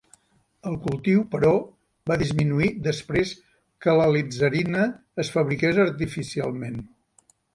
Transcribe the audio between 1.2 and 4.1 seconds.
però, va disminuir després que